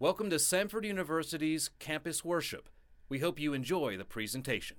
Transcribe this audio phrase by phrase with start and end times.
[0.00, 2.68] Welcome to Samford University's Campus Worship.
[3.08, 4.76] We hope you enjoy the presentation.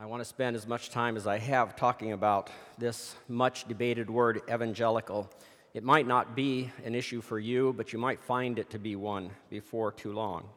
[0.00, 2.48] I want to spend as much time as I have talking about
[2.78, 5.30] this much debated word, evangelical.
[5.74, 8.96] It might not be an issue for you, but you might find it to be
[8.96, 10.48] one before too long,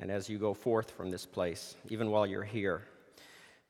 [0.00, 2.82] and as you go forth from this place, even while you're here.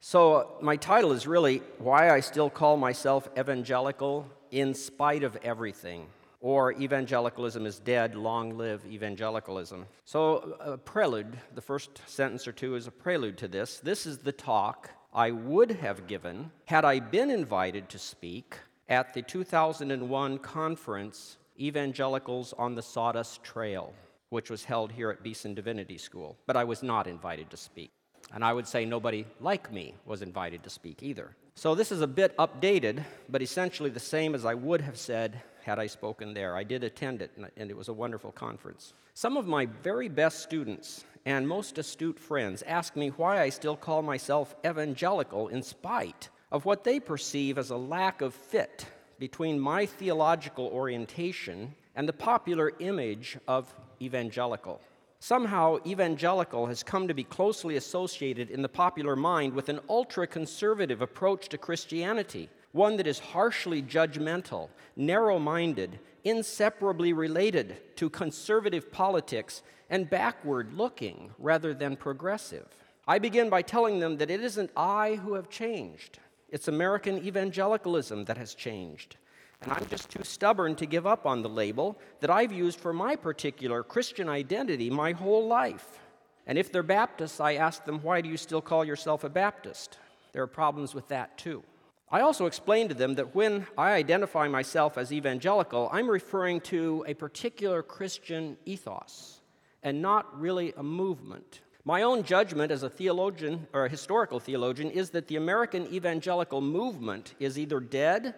[0.00, 6.06] So, my title is really Why I Still Call Myself Evangelical in Spite of Everything
[6.40, 9.86] or evangelicalism is dead, long live evangelicalism.
[10.04, 13.80] So, a prelude, the first sentence or two is a prelude to this.
[13.80, 18.56] This is the talk I would have given had I been invited to speak
[18.88, 23.92] at the 2001 conference, Evangelicals on the Sawdust Trail,
[24.28, 26.36] which was held here at Beeson Divinity School.
[26.46, 27.90] But I was not invited to speak.
[28.32, 31.34] And I would say nobody like me was invited to speak either.
[31.58, 35.42] So this is a bit updated, but essentially the same as I would have said
[35.64, 36.54] had I spoken there.
[36.54, 38.92] I did attend it, and it was a wonderful conference.
[39.14, 43.76] Some of my very best students and most astute friends ask me why I still
[43.76, 48.86] call myself evangelical in spite of what they perceive as a lack of fit
[49.18, 54.80] between my theological orientation and the popular image of evangelical.
[55.20, 60.26] Somehow, evangelical has come to be closely associated in the popular mind with an ultra
[60.26, 68.92] conservative approach to Christianity one that is harshly judgmental, narrow minded, inseparably related to conservative
[68.92, 72.66] politics, and backward looking rather than progressive.
[73.06, 76.18] I begin by telling them that it isn't I who have changed,
[76.50, 79.16] it's American evangelicalism that has changed.
[79.62, 82.92] And I'm just too stubborn to give up on the label that I've used for
[82.92, 85.98] my particular Christian identity my whole life.
[86.46, 89.98] And if they're Baptists, I ask them, why do you still call yourself a Baptist?
[90.32, 91.62] There are problems with that too.
[92.10, 97.04] I also explain to them that when I identify myself as evangelical, I'm referring to
[97.06, 99.40] a particular Christian ethos
[99.82, 101.60] and not really a movement.
[101.84, 106.60] My own judgment as a theologian or a historical theologian is that the American evangelical
[106.62, 108.34] movement is either dead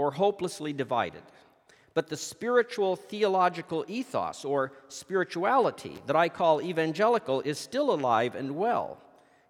[0.00, 1.22] or hopelessly divided.
[1.92, 8.56] But the spiritual theological ethos or spirituality that I call evangelical is still alive and
[8.56, 8.96] well,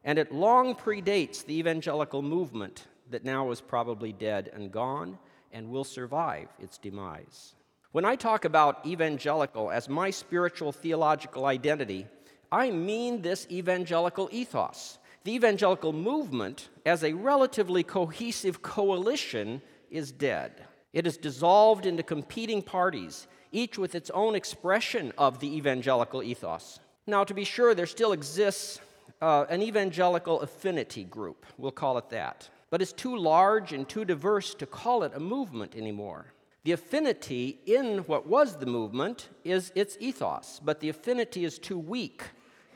[0.03, 5.19] and it long predates the evangelical movement that now is probably dead and gone
[5.53, 7.55] and will survive its demise.
[7.93, 12.07] When I talk about evangelical as my spiritual theological identity,
[12.51, 14.99] I mean this evangelical ethos.
[15.23, 20.65] The evangelical movement, as a relatively cohesive coalition, is dead.
[20.93, 26.81] It is dissolved into competing parties, each with its own expression of the evangelical ethos.
[27.07, 28.81] Now, to be sure, there still exists
[29.21, 34.05] uh, an evangelical affinity group, we'll call it that but it's too large and too
[34.05, 36.33] diverse to call it a movement anymore.
[36.63, 41.79] The affinity in what was the movement is its ethos, but the affinity is too
[41.79, 42.23] weak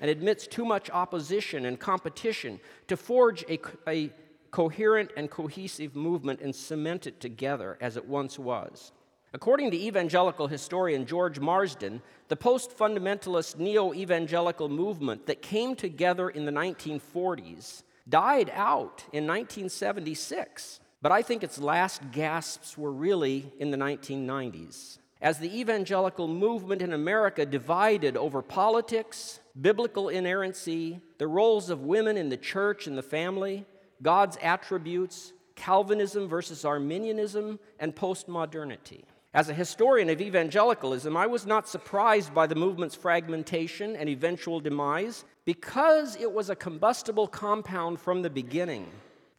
[0.00, 2.58] and admits too much opposition and competition
[2.88, 4.10] to forge a, a
[4.54, 8.92] coherent and cohesive movement and cement it together as it once was.
[9.32, 16.30] According to evangelical historian George Marsden, the post fundamentalist neo evangelical movement that came together
[16.30, 20.78] in the 1940s died out in 1976.
[21.02, 24.98] But I think its last gasps were really in the 1990s.
[25.20, 32.16] As the evangelical movement in America divided over politics, biblical inerrancy, the roles of women
[32.16, 33.66] in the church and the family,
[34.04, 39.02] God's attributes, Calvinism versus Arminianism, and postmodernity.
[39.32, 44.60] As a historian of evangelicalism, I was not surprised by the movement's fragmentation and eventual
[44.60, 48.86] demise because it was a combustible compound from the beginning.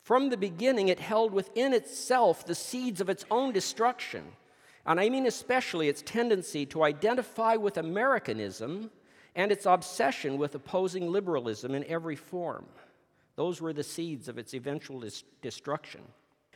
[0.02, 4.24] From the beginning, it held within itself the seeds of its own destruction.
[4.86, 8.92] And I mean especially its tendency to identify with Americanism
[9.36, 12.66] and its obsession with opposing liberalism in every form.
[13.36, 16.02] Those were the seeds of its eventual dis- destruction.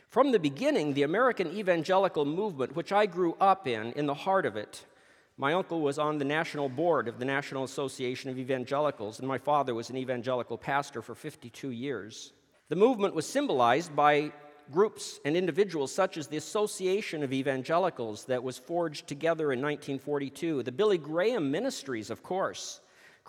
[0.08, 4.46] From the beginning, the American evangelical movement, which I grew up in, in the heart
[4.46, 4.84] of it,
[5.36, 9.38] my uncle was on the national board of the National Association of Evangelicals, and my
[9.38, 12.32] father was an evangelical pastor for 52 years.
[12.68, 14.32] The movement was symbolized by
[14.70, 20.62] groups and individuals such as the Association of Evangelicals that was forged together in 1942,
[20.62, 22.80] the Billy Graham Ministries, of course,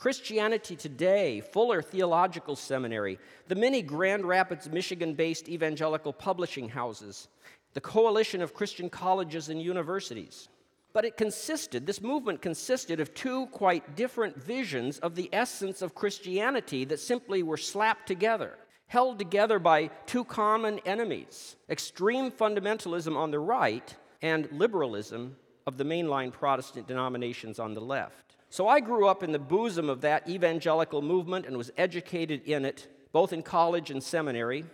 [0.02, 7.28] Christianity Today, Fuller Theological Seminary, the many Grand Rapids, Michigan based evangelical publishing houses,
[7.76, 10.50] the Coalition of Christian Colleges and Universities.
[10.92, 15.94] But it consisted, this movement consisted of two quite different visions of the essence of
[15.94, 18.58] Christianity that simply were slapped together,
[18.88, 25.36] held together by two common enemies extreme fundamentalism on the right and liberalism
[25.68, 28.31] of the mainline Protestant denominations on the left.
[28.52, 32.66] So I grew up in the bosom of that evangelical movement and was educated in
[32.66, 34.66] it, both in college and seminary.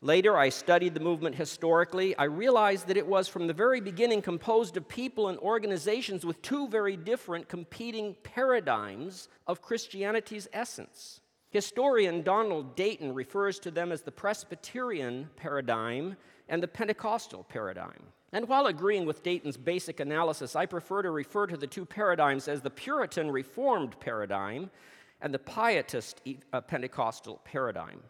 [0.00, 2.16] Later, I studied the movement historically.
[2.16, 6.40] I realized that it was from the very beginning composed of people and organizations with
[6.42, 11.20] two very different competing paradigms of Christianity's essence.
[11.50, 16.16] Historian Donald Dayton refers to them as the Presbyterian paradigm
[16.48, 18.12] and the Pentecostal paradigm.
[18.32, 22.46] And while agreeing with Dayton's basic analysis, I prefer to refer to the two paradigms
[22.46, 24.70] as the Puritan Reformed paradigm
[25.20, 26.20] and the Pietist
[26.52, 28.00] uh, Pentecostal paradigm.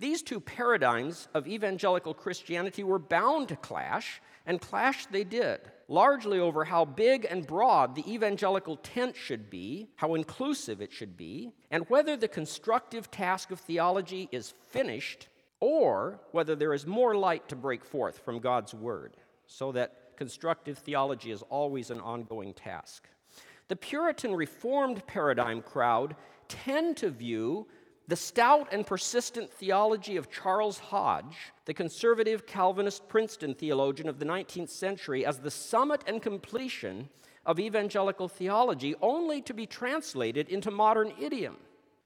[0.00, 6.40] These two paradigms of evangelical Christianity were bound to clash, and clash they did, largely
[6.40, 11.52] over how big and broad the evangelical tent should be, how inclusive it should be,
[11.70, 15.28] and whether the constructive task of theology is finished
[15.60, 19.16] or whether there is more light to break forth from God's Word,
[19.50, 23.08] so that constructive theology is always an ongoing task.
[23.66, 26.14] The Puritan Reformed paradigm crowd
[26.48, 27.66] tend to view
[28.06, 34.24] the stout and persistent theology of Charles Hodge, the conservative Calvinist Princeton theologian of the
[34.24, 37.08] 19th century, as the summit and completion
[37.44, 41.56] of evangelical theology, only to be translated into modern idiom,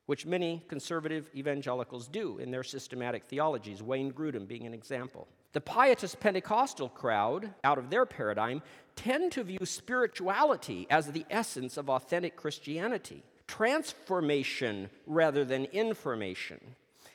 [0.06, 5.28] which many conservative evangelicals do in their systematic theologies, Wayne Grudem being an example.
[5.54, 8.60] The pietist Pentecostal crowd, out of their paradigm,
[8.96, 16.58] tend to view spirituality as the essence of authentic Christianity transformation rather than information,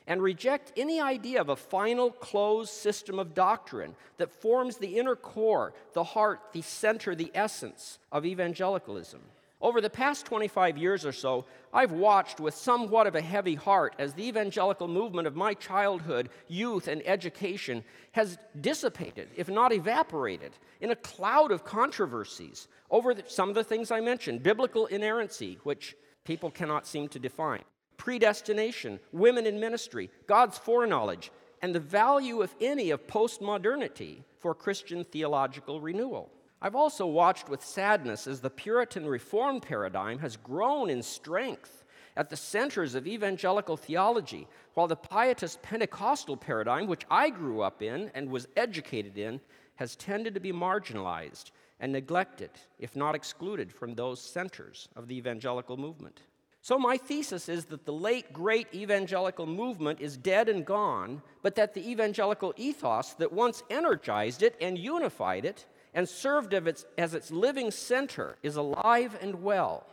[0.06, 5.16] and reject any idea of a final closed system of doctrine that forms the inner
[5.16, 9.20] core, the heart, the center, the essence of evangelicalism.
[9.62, 13.94] Over the past 25 years or so, I've watched with somewhat of a heavy heart
[13.98, 20.52] as the evangelical movement of my childhood, youth, and education has dissipated, if not evaporated,
[20.80, 25.58] in a cloud of controversies over the, some of the things I mentioned biblical inerrancy,
[25.62, 27.62] which people cannot seem to define.
[27.98, 31.30] Predestination, women in ministry, God's foreknowledge,
[31.60, 36.30] and the value, if any, of postmodernity for Christian theological renewal.
[36.62, 41.84] I've also watched with sadness as the Puritan Reform paradigm has grown in strength
[42.16, 47.80] at the centers of evangelical theology, while the Pietist Pentecostal paradigm, which I grew up
[47.82, 49.40] in and was educated in,
[49.76, 55.16] has tended to be marginalized and neglected, if not excluded, from those centers of the
[55.16, 56.20] evangelical movement.
[56.60, 61.54] So, my thesis is that the late great evangelical movement is dead and gone, but
[61.54, 65.64] that the evangelical ethos that once energized it and unified it
[65.94, 69.86] and served as its living center is alive and well.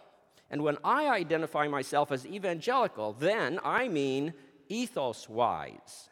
[0.50, 4.34] And when I identify myself as evangelical, then I mean
[4.70, 6.10] ethos wise.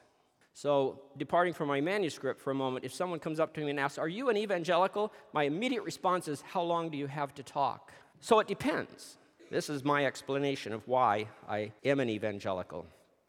[0.53, 3.79] So, departing from my manuscript for a moment, if someone comes up to me and
[3.79, 5.11] asks, Are you an evangelical?
[5.33, 7.91] My immediate response is, How long do you have to talk?
[8.21, 9.17] So, it depends.
[9.51, 12.85] This is my explanation of why I am an evangelical.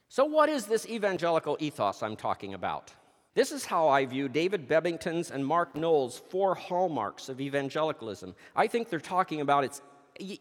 [0.09, 2.93] So, what is this evangelical ethos I'm talking about?
[3.37, 8.35] This is how I view David Bebbington's and Mark Noll's four hallmarks of evangelicalism.
[8.57, 9.83] I think they're talking about its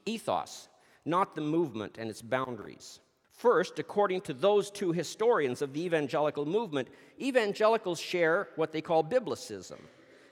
[0.05, 0.69] ethos,
[1.03, 3.01] not the movement and its boundaries.
[3.33, 6.87] First, according to those two historians of the evangelical movement,
[7.19, 9.81] evangelicals share what they call biblicism,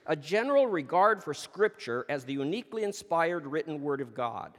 [0.06, 4.56] a general regard for Scripture as the uniquely inspired written Word of God.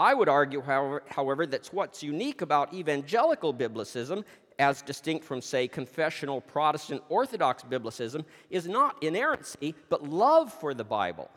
[0.00, 4.24] I would argue, however, however that what's unique about evangelical biblicism,
[4.60, 10.84] as distinct from, say, confessional Protestant Orthodox biblicism, is not inerrancy, but love for the
[10.84, 11.30] Bible.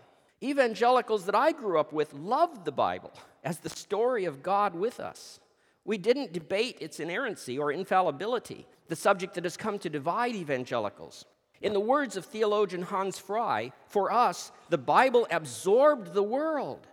[0.44, 3.14] Evangelicals that I grew up with loved the Bible
[3.46, 5.40] as the story of God with us.
[5.86, 11.26] We didn't debate its inerrancy or infallibility, the subject that has come to divide evangelicals.
[11.62, 16.88] In the words of theologian Hans Frei, for us, the Bible absorbed the world.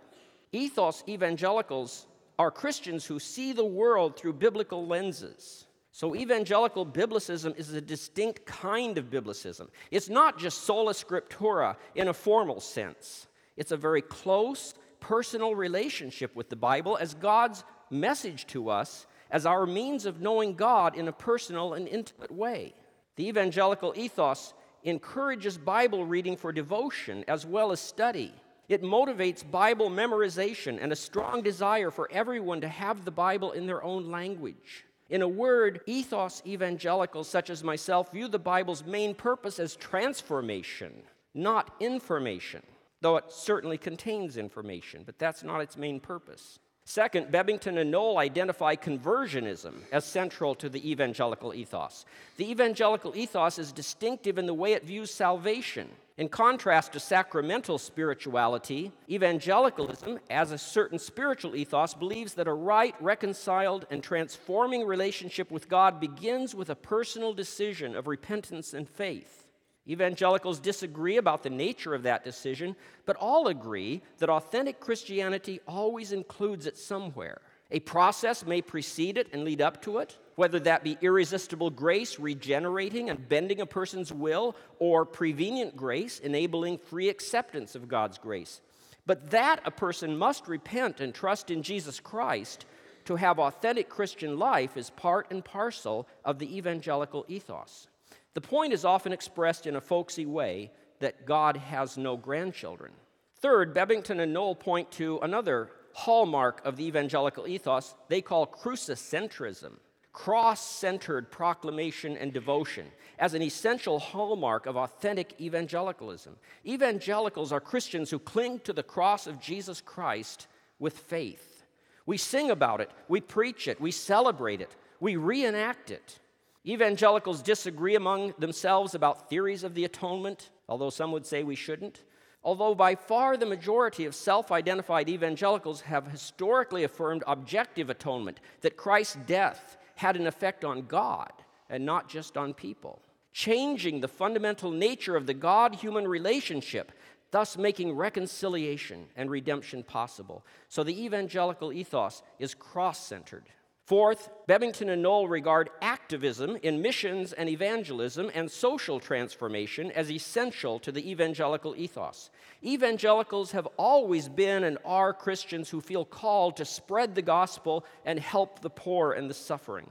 [0.53, 2.07] Ethos evangelicals
[2.39, 5.65] are Christians who see the world through biblical lenses.
[5.93, 9.67] So, evangelical biblicism is a distinct kind of biblicism.
[9.91, 16.35] It's not just sola scriptura in a formal sense, it's a very close, personal relationship
[16.35, 21.07] with the Bible as God's message to us as our means of knowing God in
[21.07, 22.73] a personal and intimate way.
[23.15, 28.33] The evangelical ethos encourages Bible reading for devotion as well as study.
[28.69, 33.67] It motivates Bible memorization and a strong desire for everyone to have the Bible in
[33.67, 34.85] their own language.
[35.11, 41.03] In a word, ethos evangelicals such as myself view the Bible's main purpose as transformation,
[41.33, 42.63] not information,
[43.01, 46.59] though it certainly contains information, but that's not its main purpose.
[46.91, 52.03] Second, Bebbington and Noll identify conversionism as central to the evangelical ethos.
[52.35, 55.87] The evangelical ethos is distinctive in the way it views salvation.
[56.17, 62.93] In contrast to sacramental spirituality, evangelicalism, as a certain spiritual ethos, believes that a right,
[62.99, 69.40] reconciled, and transforming relationship with God begins with a personal decision of repentance and faith.
[69.87, 76.11] Evangelicals disagree about the nature of that decision, but all agree that authentic Christianity always
[76.11, 77.41] includes it somewhere.
[77.71, 82.19] A process may precede it and lead up to it, whether that be irresistible grace
[82.19, 88.61] regenerating and bending a person's will, or prevenient grace enabling free acceptance of God's grace.
[89.05, 92.65] But that a person must repent and trust in Jesus Christ
[93.05, 97.87] to have authentic Christian life is part and parcel of the evangelical ethos.
[98.33, 102.93] The point is often expressed in a folksy way that God has no grandchildren.
[103.41, 109.73] Third, Bebbington and Noll point to another hallmark of the evangelical ethos they call crucicentrism,
[110.13, 112.85] cross centered proclamation and devotion,
[113.19, 116.35] as an essential hallmark of authentic evangelicalism.
[116.65, 120.47] Evangelicals are Christians who cling to the cross of Jesus Christ
[120.79, 121.63] with faith.
[122.05, 126.19] We sing about it, we preach it, we celebrate it, we reenact it.
[126.65, 132.03] Evangelicals disagree among themselves about theories of the atonement, although some would say we shouldn't.
[132.43, 138.77] Although by far the majority of self identified evangelicals have historically affirmed objective atonement, that
[138.77, 141.31] Christ's death had an effect on God
[141.69, 143.01] and not just on people,
[143.31, 146.91] changing the fundamental nature of the God human relationship,
[147.31, 150.43] thus making reconciliation and redemption possible.
[150.67, 153.49] So the evangelical ethos is cross centered.
[153.91, 160.79] Fourth, Bebbington and Noll regard activism in missions and evangelism and social transformation as essential
[160.79, 162.29] to the evangelical ethos.
[162.63, 168.17] Evangelicals have always been and are Christians who feel called to spread the gospel and
[168.17, 169.89] help the poor and the suffering.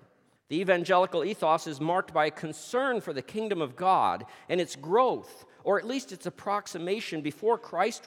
[0.48, 4.76] The evangelical ethos is marked by a concern for the kingdom of God and its
[4.76, 8.06] growth, or at least its approximation before Christ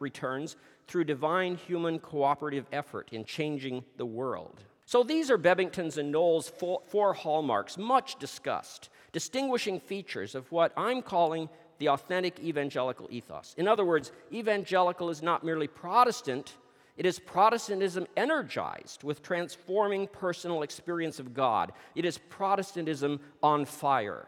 [0.00, 0.56] returns
[0.86, 4.64] through divine human cooperative effort in changing the world.
[4.90, 11.00] So these are Bebbington's and Noll's four, hallmarks, much discussed, distinguishing features of what I'm
[11.00, 13.54] calling the authentic evangelical ethos.
[13.56, 16.56] In other words, evangelical is not merely Protestant,
[16.96, 21.70] it is Protestantism energized with transforming personal experience of God.
[21.94, 24.26] It is Protestantism on fire.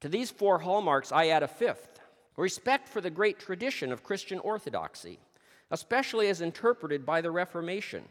[0.00, 2.00] To these four hallmarks, I add a fifth
[2.36, 5.18] respect for the great tradition of Christian orthodoxy,
[5.70, 8.04] especially as interpreted by the Reformation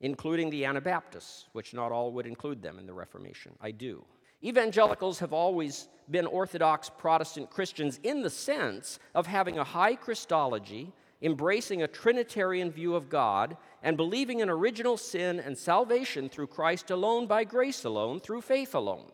[0.00, 3.52] including the Anabaptists, which not all would include them in the Reformation.
[3.60, 4.04] I do.
[4.42, 10.92] Evangelicals have always been Orthodox Protestant Christians in the sense of having a high Christology,
[11.20, 16.90] embracing a Trinitarian view of God, and believing in original sin and salvation through Christ
[16.90, 19.10] alone, by grace alone, through faith alone.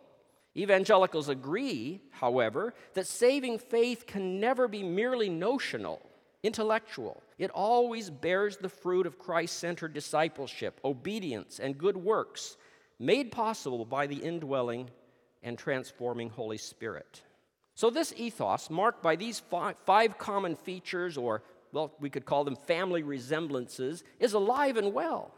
[0.56, 6.00] Evangelicals agree, however, that saving faith can never be merely notional
[6.42, 7.22] intellectual.
[7.38, 12.56] It always bears the fruit of Christ centered discipleship, obedience, and good works,
[12.98, 14.90] made possible by the indwelling
[15.42, 17.22] and transforming Holy Spirit.
[17.74, 22.42] So, this ethos, marked by these five, five, common features, or, well, we could call
[22.44, 25.34] them family resemblances, is alive and well.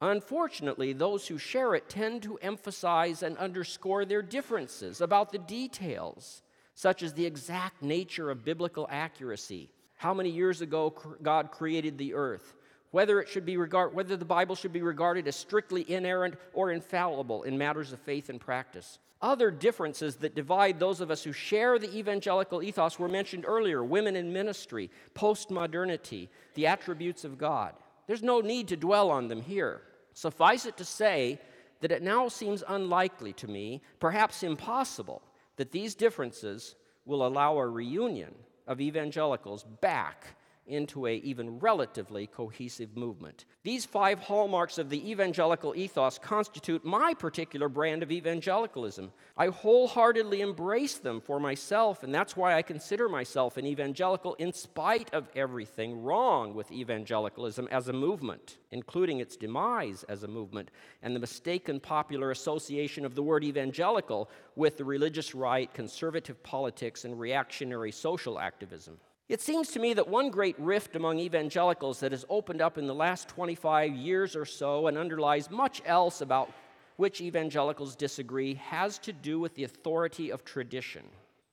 [0.00, 6.42] Unfortunately, those who share it tend to emphasize and underscore their differences about the details,
[6.74, 9.68] such as the exact nature of biblical accuracy
[10.00, 12.56] how many years ago God created the earth,
[12.90, 16.70] whether it should be regard, whether the Bible should be regarded as strictly inerrant or
[16.70, 18.98] infallible in matters of faith and practice.
[19.20, 23.84] Other differences that divide those of us who share the evangelical ethos were mentioned earlier
[23.84, 27.74] women in ministry, postmodernity, the attributes of God.
[28.06, 29.82] There's no need to dwell on them here.
[30.14, 31.38] Suffice it to say
[31.82, 35.20] that it now seems unlikely to me, perhaps impossible,
[35.56, 38.34] that these differences will allow a reunion
[38.70, 40.36] of evangelicals back
[40.66, 43.44] into a even relatively cohesive movement.
[43.62, 49.12] These five hallmarks of the evangelical ethos constitute my particular brand of evangelicalism.
[49.36, 54.52] I wholeheartedly embrace them for myself, and that's why I consider myself an evangelical in
[54.52, 60.70] spite of everything wrong with evangelicalism as a movement, including its demise as a movement,
[61.02, 67.04] and the mistaken popular association of the word evangelical with the religious right, conservative politics,
[67.04, 68.98] and reactionary social activism.
[69.30, 72.88] It seems to me that one great rift among evangelicals that has opened up in
[72.88, 76.52] the last 25 years or so and underlies much else about
[76.96, 81.04] which evangelicals disagree has to do with the authority of tradition.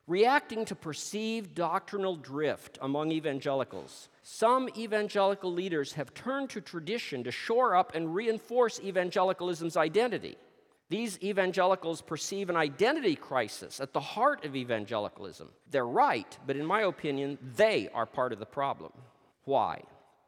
[0.07, 7.31] Reacting to perceived doctrinal drift among evangelicals, some evangelical leaders have turned to tradition to
[7.31, 10.35] shore up and reinforce evangelicalism's identity.
[10.89, 15.49] These evangelicals perceive an identity crisis at the heart of evangelicalism.
[15.69, 18.93] They're right, but in my opinion, they are part of the problem.
[19.43, 19.81] Why?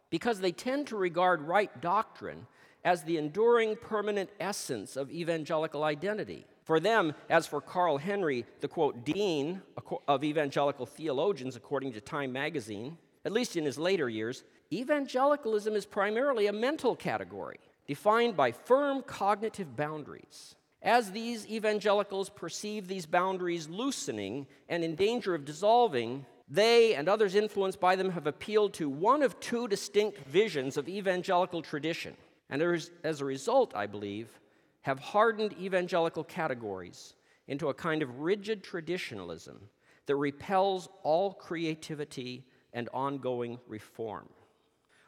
[0.10, 2.46] Because they tend to regard right doctrine
[2.84, 6.46] as the enduring permanent essence of evangelical identity.
[6.66, 9.62] For them, as for Carl Henry, the quote, dean
[10.08, 15.86] of evangelical theologians, according to Time magazine, at least in his later years, evangelicalism is
[15.86, 17.60] primarily a mental category
[17.90, 20.54] defined by firm cognitive boundaries.
[20.84, 27.34] As these evangelicals perceive these boundaries loosening and in danger of dissolving, they and others
[27.34, 32.16] influenced by them have appealed to one of two distinct visions of evangelical tradition.
[32.52, 34.40] And as a result, I believe,
[34.82, 37.16] have hardened evangelical categories
[37.48, 39.68] into a kind of rigid traditionalism
[40.06, 44.30] that repels all creativity and ongoing reform.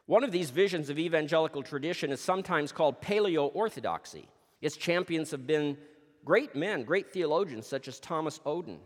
[0.05, 4.27] One of these visions of evangelical tradition is sometimes called paleo orthodoxy.
[4.61, 5.77] Its champions have been
[6.25, 8.79] great men, great theologians such as Thomas Oden,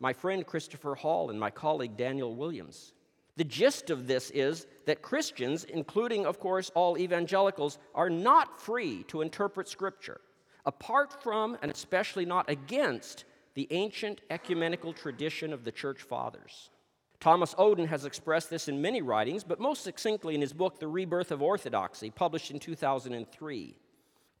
[0.00, 2.92] my friend Christopher Hall, and my colleague Daniel Williams.
[3.36, 9.02] The gist of this is that Christians, including, of course, all evangelicals, are not free
[9.04, 10.20] to interpret Scripture,
[10.66, 16.70] apart from and especially not against the ancient ecumenical tradition of the church fathers.
[17.20, 20.88] Thomas Oden has expressed this in many writings, but most succinctly in his book, The
[20.88, 23.76] Rebirth of Orthodoxy, published in 2003.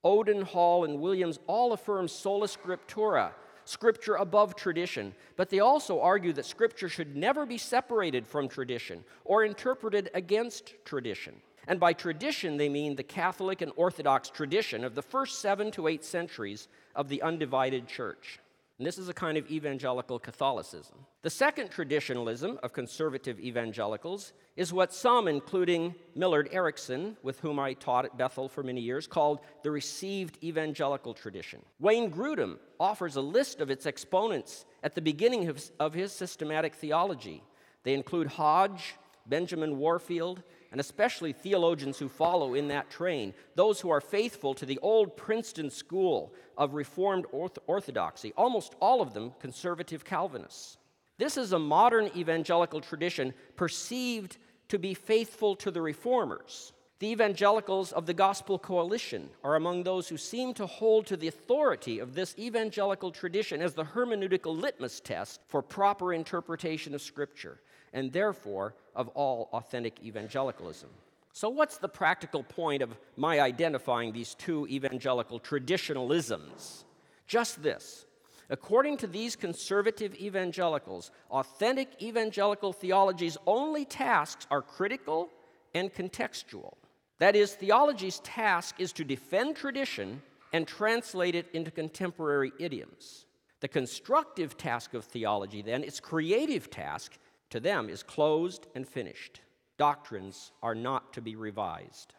[0.04, 3.32] Oden, Hall, and Williams all affirm sola scriptura,
[3.64, 9.02] scripture above tradition, but they also argue that scripture should never be separated from tradition
[9.24, 11.34] or interpreted against tradition.
[11.66, 15.88] And by tradition, they mean the Catholic and Orthodox tradition of the first seven to
[15.88, 18.38] eight centuries of the undivided church.
[18.78, 20.96] And this is a kind of evangelical Catholicism.
[21.22, 27.74] The second traditionalism of conservative evangelicals is what some, including Millard Erickson, with whom I
[27.74, 31.62] taught at Bethel for many years, called the received evangelical tradition.
[31.78, 36.74] Wayne Grudem offers a list of its exponents at the beginning of, of his systematic
[36.74, 37.44] theology.
[37.84, 40.42] They include Hodge, Benjamin Warfield,
[40.74, 45.16] and especially theologians who follow in that train, those who are faithful to the old
[45.16, 50.78] Princeton school of Reformed orthodoxy, almost all of them conservative Calvinists.
[51.16, 56.72] This is a modern evangelical tradition perceived to be faithful to the reformers.
[56.98, 61.28] The evangelicals of the Gospel Coalition are among those who seem to hold to the
[61.28, 67.60] authority of this evangelical tradition as the hermeneutical litmus test for proper interpretation of Scripture
[67.94, 70.90] and therefore of all authentic evangelicalism.
[71.32, 76.84] So, what's the practical point of my identifying these two evangelical traditionalisms?
[77.26, 78.06] Just this.
[78.50, 85.30] According to these conservative evangelicals, authentic evangelical theology's only tasks are critical
[85.74, 86.74] and contextual.
[87.18, 90.20] That is, theology's task is to defend tradition
[90.52, 93.26] and translate it into contemporary idioms.
[93.60, 97.12] The constructive task of theology, then, its creative task,
[97.50, 99.40] to them is closed and finished.
[99.78, 102.14] Doctrines are not to be revised.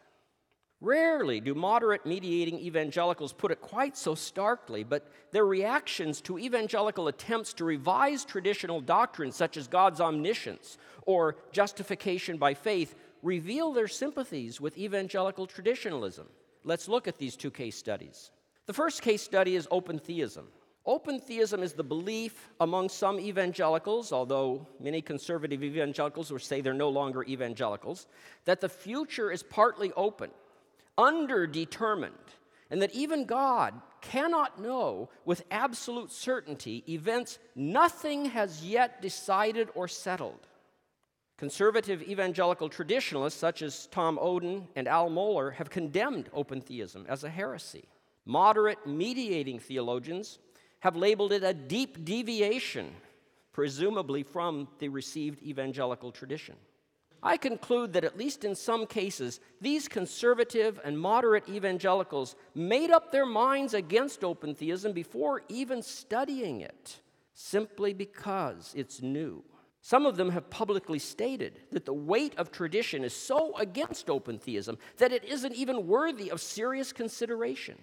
[0.80, 7.08] Rarely do moderate mediating evangelicals put it quite so starkly, but their reactions to evangelical
[7.08, 13.88] attempts to revise traditional doctrines such as God's omniscience or justification by faith reveal their
[13.88, 16.26] sympathies with evangelical traditionalism.
[16.62, 18.30] Let's look at these two case studies.
[18.66, 20.48] The first case study is open theism.
[20.86, 26.72] Open theism is the belief among some evangelicals, although many conservative evangelicals will say they're
[26.72, 28.06] no longer evangelicals,
[28.44, 30.30] that the future is partly open,
[30.96, 32.12] underdetermined,
[32.70, 39.88] and that even God cannot know with absolute certainty events nothing has yet decided or
[39.88, 40.46] settled.
[41.36, 47.24] Conservative evangelical traditionalists such as Tom Oden and Al Mohler have condemned open theism as
[47.24, 47.84] a heresy.
[48.24, 50.38] Moderate mediating theologians
[50.80, 52.92] have labeled it a deep deviation,
[53.52, 56.56] presumably from the received evangelical tradition.
[57.22, 63.10] I conclude that, at least in some cases, these conservative and moderate evangelicals made up
[63.10, 67.00] their minds against open theism before even studying it,
[67.34, 69.42] simply because it's new.
[69.80, 74.38] Some of them have publicly stated that the weight of tradition is so against open
[74.38, 77.78] theism that it isn't even worthy of serious consideration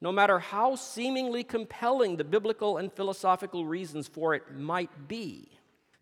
[0.00, 5.48] no matter how seemingly compelling the biblical and philosophical reasons for it might be.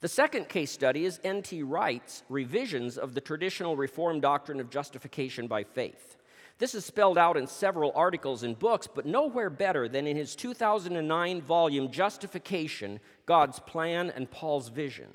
[0.00, 1.62] The second case study is N.T.
[1.62, 6.16] Wright's revisions of the traditional Reformed doctrine of justification by faith.
[6.58, 10.34] This is spelled out in several articles and books, but nowhere better than in his
[10.36, 15.14] 2009 volume, Justification God's Plan and Paul's Vision.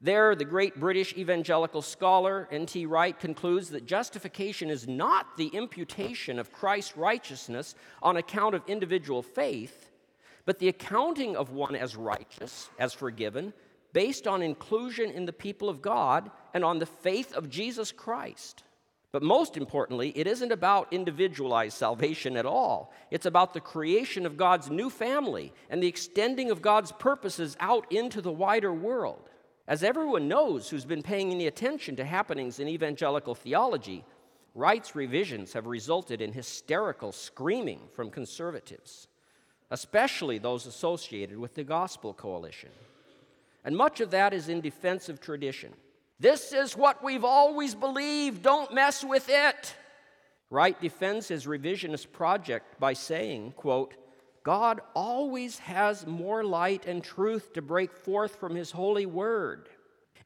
[0.00, 2.86] There, the great British evangelical scholar N.T.
[2.86, 9.22] Wright concludes that justification is not the imputation of Christ's righteousness on account of individual
[9.22, 9.90] faith,
[10.44, 13.52] but the accounting of one as righteous, as forgiven,
[13.92, 18.62] based on inclusion in the people of God and on the faith of Jesus Christ.
[19.10, 22.92] But most importantly, it isn't about individualized salvation at all.
[23.10, 27.90] It's about the creation of God's new family and the extending of God's purposes out
[27.90, 29.28] into the wider world.
[29.68, 34.02] As everyone knows who's been paying any attention to happenings in evangelical theology,
[34.54, 39.08] Wright's revisions have resulted in hysterical screaming from conservatives,
[39.70, 42.70] especially those associated with the Gospel Coalition.
[43.62, 45.74] And much of that is in defense of tradition.
[46.18, 49.76] This is what we've always believed, don't mess with it.
[50.48, 53.94] Wright defends his revisionist project by saying, quote,
[54.42, 59.68] God always has more light and truth to break forth from His holy word.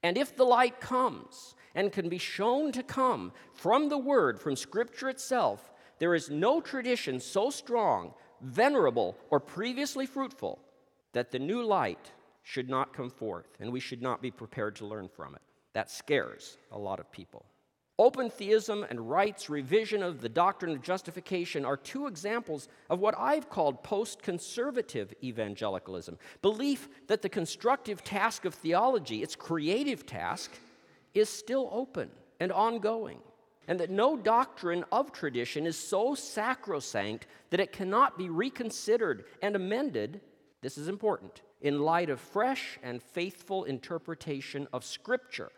[0.03, 4.57] And if the light comes and can be shown to come from the word, from
[4.57, 10.59] Scripture itself, there is no tradition so strong, venerable, or previously fruitful
[11.13, 12.11] that the new light
[12.43, 15.43] should not come forth, and we should not be prepared to learn from it.
[15.75, 17.45] That scares a lot of people.
[18.03, 23.15] Open theism and Wright's revision of the doctrine of justification are two examples of what
[23.17, 30.51] I've called post conservative evangelicalism belief that the constructive task of theology, its creative task,
[31.15, 32.11] is still open
[32.41, 33.19] and ongoing,
[33.69, 39.55] and that no doctrine of tradition is so sacrosanct that it cannot be reconsidered and
[39.55, 40.21] amended.
[40.61, 45.53] This is important in light of fresh and faithful interpretation of Scripture.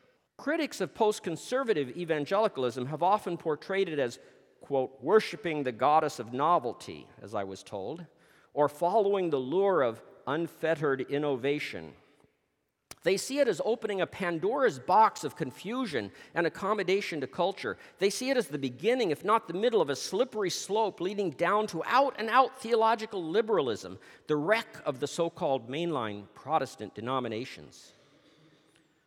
[0.44, 4.18] Critics of post conservative evangelicalism have often portrayed it as,
[4.60, 8.04] quote, worshiping the goddess of novelty, as I was told,
[8.52, 11.94] or following the lure of unfettered innovation.
[13.04, 17.78] They see it as opening a Pandora's box of confusion and accommodation to culture.
[17.98, 21.30] They see it as the beginning, if not the middle, of a slippery slope leading
[21.30, 26.94] down to out and out theological liberalism, the wreck of the so called mainline Protestant
[26.94, 27.94] denominations.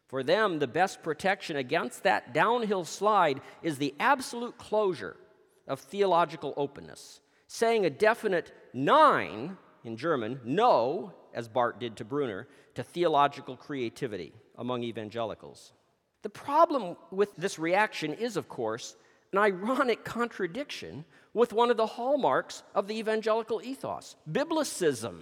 [0.08, 5.18] For them, the best protection against that downhill slide is the absolute closure
[5.68, 12.48] of theological openness, saying a definite nein in German, no, as Barth did to Brunner,
[12.76, 15.74] to theological creativity among evangelicals.
[16.22, 18.96] The problem with this reaction is, of course,
[19.34, 25.22] an ironic contradiction with one of the hallmarks of the evangelical ethos biblicism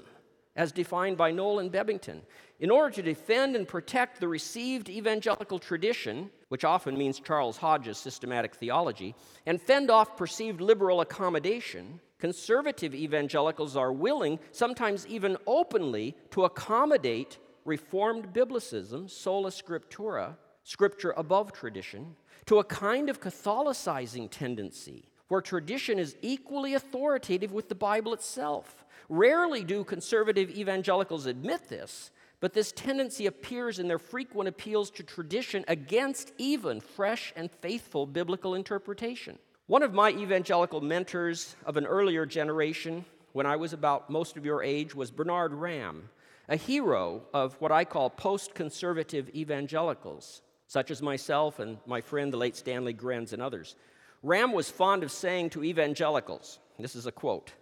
[0.55, 2.21] as defined by Noll and Bebbington.
[2.59, 7.97] In order to defend and protect the received evangelical tradition, which often means Charles Hodge's
[7.97, 9.13] systematic theology,
[9.45, 17.39] and fend off perceived liberal accommodation, conservative evangelicals are willing, sometimes even openly, to accommodate
[17.65, 22.15] Reformed Biblicism, sola scriptura, scripture above tradition,
[22.45, 28.85] to a kind of Catholicizing tendency where tradition is equally authoritative with the Bible itself.
[29.09, 35.03] Rarely do conservative evangelicals admit this, but this tendency appears in their frequent appeals to
[35.03, 39.39] tradition against even fresh and faithful biblical interpretation.
[39.67, 44.45] One of my evangelical mentors of an earlier generation, when I was about most of
[44.45, 46.09] your age, was Bernard Ramm,
[46.47, 52.31] a hero of what I call post conservative evangelicals, such as myself and my friend,
[52.31, 53.75] the late Stanley Grenz, and others.
[54.23, 57.53] Ramm was fond of saying to evangelicals, this is a quote,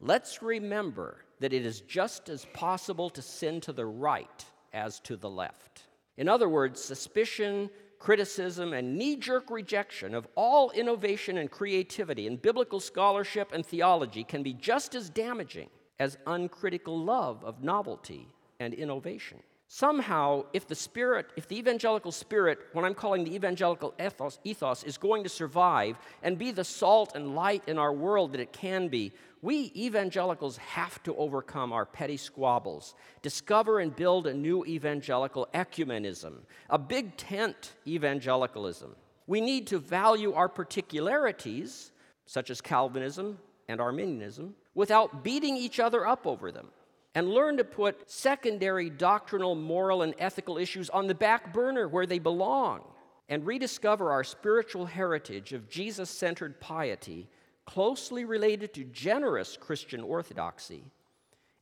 [0.00, 5.16] Let's remember that it is just as possible to sin to the right as to
[5.16, 5.84] the left.
[6.16, 12.36] In other words, suspicion, criticism, and knee jerk rejection of all innovation and creativity in
[12.36, 15.68] biblical scholarship and theology can be just as damaging
[15.98, 18.28] as uncritical love of novelty
[18.60, 19.38] and innovation.
[19.68, 24.84] Somehow, if the spirit, if the evangelical spirit, what I'm calling the evangelical ethos, ethos,
[24.84, 28.52] is going to survive and be the salt and light in our world that it
[28.52, 34.64] can be, we evangelicals have to overcome our petty squabbles, discover and build a new
[34.66, 36.34] evangelical ecumenism,
[36.70, 38.94] a big tent evangelicalism.
[39.26, 41.90] We need to value our particularities,
[42.24, 46.68] such as Calvinism and Arminianism, without beating each other up over them
[47.16, 52.04] and learn to put secondary doctrinal, moral, and ethical issues on the back burner where
[52.04, 52.82] they belong,
[53.30, 57.26] and rediscover our spiritual heritage of Jesus centered piety
[57.64, 60.84] closely related to generous Christian orthodoxy,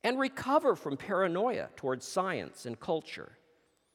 [0.03, 3.37] and recover from paranoia towards science and culture.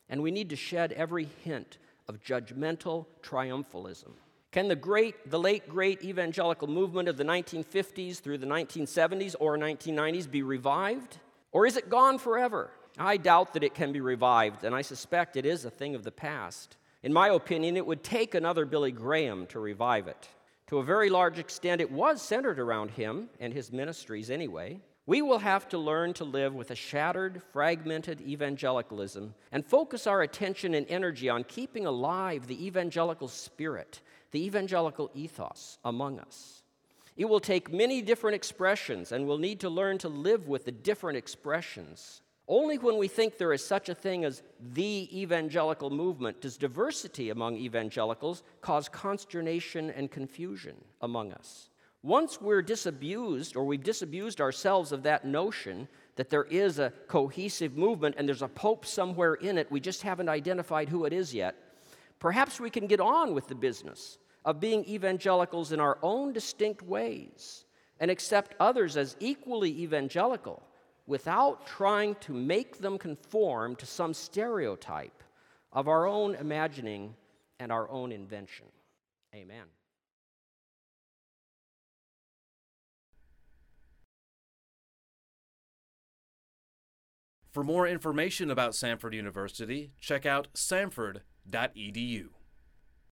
[0.08, 1.76] And we need to shed every hint
[2.08, 4.12] of judgmental triumphalism.
[4.50, 9.58] Can the great, the late great evangelical movement of the 1950s through the 1970s or
[9.58, 11.18] 1990s be revived?
[11.52, 12.70] Or is it gone forever?
[12.98, 16.04] I doubt that it can be revived, and I suspect it is a thing of
[16.04, 16.76] the past.
[17.02, 20.28] In my opinion, it would take another Billy Graham to revive it.
[20.68, 24.80] To a very large extent, it was centered around him and his ministries anyway.
[25.06, 30.22] We will have to learn to live with a shattered, fragmented evangelicalism and focus our
[30.22, 36.59] attention and energy on keeping alive the evangelical spirit, the evangelical ethos among us.
[37.20, 40.72] It will take many different expressions, and we'll need to learn to live with the
[40.72, 42.22] different expressions.
[42.48, 47.28] Only when we think there is such a thing as the evangelical movement does diversity
[47.28, 51.68] among evangelicals cause consternation and confusion among us.
[52.02, 57.76] Once we're disabused, or we've disabused ourselves of that notion that there is a cohesive
[57.76, 61.34] movement and there's a pope somewhere in it, we just haven't identified who it is
[61.34, 61.54] yet,
[62.18, 66.82] perhaps we can get on with the business of being evangelicals in our own distinct
[66.82, 67.64] ways
[67.98, 70.62] and accept others as equally evangelical
[71.06, 75.22] without trying to make them conform to some stereotype
[75.72, 77.14] of our own imagining
[77.58, 78.66] and our own invention.
[79.34, 79.64] Amen.
[87.50, 92.28] For more information about Samford University, check out samford.edu.